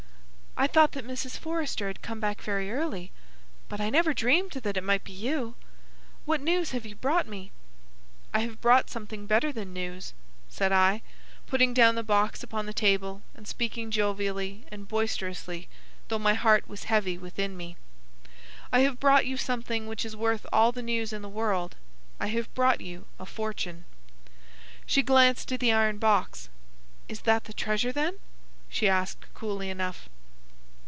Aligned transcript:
"I 0.57 0.67
thought 0.67 0.91
that 0.91 1.07
Mrs. 1.07 1.39
Forrester 1.39 1.87
had 1.87 2.03
come 2.03 2.19
back 2.19 2.41
very 2.41 2.69
early, 2.71 3.11
but 3.67 3.79
I 3.81 3.89
never 3.89 4.13
dreamed 4.13 4.51
that 4.51 4.77
it 4.77 4.83
might 4.83 5.03
be 5.03 5.13
you. 5.13 5.55
What 6.25 6.41
news 6.41 6.69
have 6.71 6.85
you 6.85 6.93
brought 6.93 7.25
me?" 7.25 7.51
"I 8.33 8.39
have 8.39 8.59
brought 8.61 8.89
something 8.89 9.25
better 9.25 9.51
than 9.51 9.73
news," 9.73 10.13
said 10.49 10.71
I, 10.73 11.01
putting 11.47 11.73
down 11.73 11.95
the 11.95 12.03
box 12.03 12.43
upon 12.43 12.65
the 12.67 12.73
table 12.73 13.23
and 13.33 13.47
speaking 13.47 13.89
jovially 13.89 14.65
and 14.69 14.87
boisterously, 14.89 15.67
though 16.09 16.19
my 16.19 16.35
heart 16.35 16.67
was 16.67 16.83
heavy 16.83 17.17
within 17.17 17.55
me. 17.57 17.75
"I 18.73 18.81
have 18.81 18.99
brought 18.99 19.25
you 19.25 19.37
something 19.37 19.87
which 19.87 20.05
is 20.05 20.15
worth 20.17 20.45
all 20.51 20.71
the 20.73 20.83
news 20.83 21.11
in 21.11 21.21
the 21.23 21.29
world. 21.29 21.75
I 22.19 22.27
have 22.27 22.53
brought 22.53 22.81
you 22.81 23.07
a 23.17 23.25
fortune." 23.25 23.85
She 24.85 25.01
glanced 25.01 25.51
at 25.53 25.59
the 25.59 25.71
iron 25.71 25.97
box. 25.97 26.49
"Is 27.07 27.21
that 27.21 27.45
the 27.45 27.53
treasure, 27.53 27.93
then?" 27.93 28.19
she 28.69 28.87
asked, 28.89 29.33
coolly 29.33 29.69
enough. 29.71 30.07